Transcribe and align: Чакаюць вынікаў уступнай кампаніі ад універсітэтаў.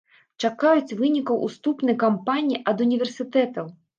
Чакаюць 0.47 0.95
вынікаў 1.01 1.43
уступнай 1.49 1.95
кампаніі 2.05 2.61
ад 2.73 2.81
універсітэтаў. 2.89 3.71